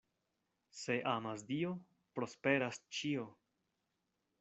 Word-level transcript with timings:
Se 0.79 0.95
amas 1.17 1.45
Dio, 1.51 1.75
prosperas 2.19 2.83
ĉio. 2.97 3.31